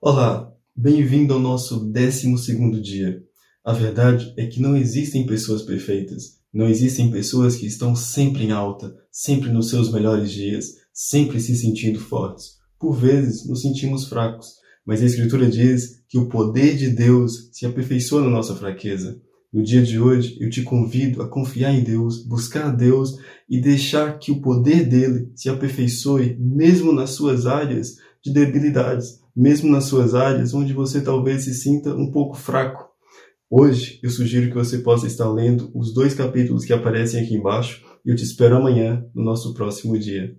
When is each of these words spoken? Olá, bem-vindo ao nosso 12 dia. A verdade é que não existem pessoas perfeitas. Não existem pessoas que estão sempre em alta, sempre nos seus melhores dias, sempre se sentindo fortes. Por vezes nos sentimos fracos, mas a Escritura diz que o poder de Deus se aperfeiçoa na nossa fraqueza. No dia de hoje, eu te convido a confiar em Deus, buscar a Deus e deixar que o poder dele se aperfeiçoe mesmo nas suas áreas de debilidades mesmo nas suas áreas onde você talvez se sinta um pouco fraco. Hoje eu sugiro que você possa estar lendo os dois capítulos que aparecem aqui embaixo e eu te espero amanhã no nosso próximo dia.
Olá, 0.00 0.52
bem-vindo 0.76 1.32
ao 1.32 1.40
nosso 1.40 1.78
12 1.78 2.80
dia. 2.82 3.22
A 3.64 3.72
verdade 3.72 4.34
é 4.36 4.46
que 4.46 4.60
não 4.60 4.76
existem 4.76 5.24
pessoas 5.24 5.62
perfeitas. 5.62 6.38
Não 6.52 6.68
existem 6.68 7.10
pessoas 7.10 7.56
que 7.56 7.66
estão 7.66 7.96
sempre 7.96 8.44
em 8.44 8.50
alta, 8.50 8.94
sempre 9.10 9.50
nos 9.50 9.70
seus 9.70 9.90
melhores 9.90 10.30
dias, 10.30 10.74
sempre 10.92 11.40
se 11.40 11.56
sentindo 11.56 11.98
fortes. 11.98 12.58
Por 12.78 12.92
vezes 12.92 13.48
nos 13.48 13.62
sentimos 13.62 14.06
fracos, 14.06 14.56
mas 14.84 15.00
a 15.00 15.06
Escritura 15.06 15.48
diz 15.48 16.02
que 16.06 16.18
o 16.18 16.28
poder 16.28 16.76
de 16.76 16.90
Deus 16.90 17.48
se 17.52 17.64
aperfeiçoa 17.64 18.22
na 18.22 18.30
nossa 18.30 18.54
fraqueza. 18.54 19.18
No 19.50 19.62
dia 19.62 19.82
de 19.82 19.98
hoje, 19.98 20.36
eu 20.38 20.50
te 20.50 20.62
convido 20.62 21.22
a 21.22 21.28
confiar 21.28 21.72
em 21.72 21.82
Deus, 21.82 22.26
buscar 22.26 22.66
a 22.66 22.72
Deus 22.72 23.16
e 23.48 23.60
deixar 23.60 24.18
que 24.18 24.32
o 24.32 24.42
poder 24.42 24.86
dele 24.86 25.30
se 25.34 25.48
aperfeiçoe 25.48 26.36
mesmo 26.38 26.92
nas 26.92 27.10
suas 27.10 27.46
áreas 27.46 27.96
de 28.22 28.32
debilidades 28.32 29.23
mesmo 29.34 29.70
nas 29.70 29.84
suas 29.84 30.14
áreas 30.14 30.54
onde 30.54 30.72
você 30.72 31.00
talvez 31.00 31.44
se 31.44 31.54
sinta 31.54 31.94
um 31.94 32.10
pouco 32.10 32.36
fraco. 32.36 32.88
Hoje 33.50 34.00
eu 34.02 34.10
sugiro 34.10 34.48
que 34.48 34.54
você 34.54 34.78
possa 34.78 35.06
estar 35.06 35.30
lendo 35.30 35.70
os 35.74 35.92
dois 35.92 36.14
capítulos 36.14 36.64
que 36.64 36.72
aparecem 36.72 37.22
aqui 37.22 37.34
embaixo 37.34 37.84
e 38.04 38.10
eu 38.10 38.16
te 38.16 38.24
espero 38.24 38.56
amanhã 38.56 39.04
no 39.14 39.24
nosso 39.24 39.54
próximo 39.54 39.98
dia. 39.98 40.36